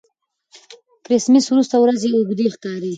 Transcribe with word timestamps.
د 0.53 0.55
کرېسمېس 1.05 1.45
وروسته 1.49 1.75
ورځې 1.79 2.07
اوږدې 2.11 2.47
ښکاري. 2.55 2.89